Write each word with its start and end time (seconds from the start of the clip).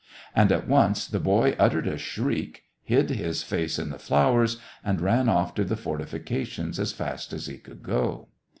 And 0.35 0.51
at 0.51 0.67
once 0.67 1.05
the 1.05 1.19
boy 1.19 1.55
uttered 1.59 1.85
a 1.87 1.95
shriek, 1.95 2.63
hid 2.81 3.11
his 3.11 3.43
face 3.43 3.77
in 3.77 3.91
the 3.91 3.99
flowers, 3.99 4.57
and 4.83 4.99
ran 4.99 5.29
off 5.29 5.53
to 5.53 5.63
the 5.63 5.77
fortifications 5.77 6.79
as 6.79 6.91
fast 6.91 7.33
as 7.33 7.45
he 7.45 7.59
could 7.59 7.83
go. 7.83 8.29